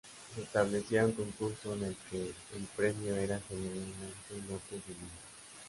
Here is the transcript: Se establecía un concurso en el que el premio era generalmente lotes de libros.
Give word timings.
Se 0.33 0.41
establecía 0.41 1.05
un 1.05 1.11
concurso 1.11 1.75
en 1.75 1.83
el 1.83 1.95
que 2.09 2.17
el 2.21 2.65
premio 2.75 3.15
era 3.15 3.39
generalmente 3.47 4.33
lotes 4.49 4.87
de 4.87 4.93
libros. 4.95 5.11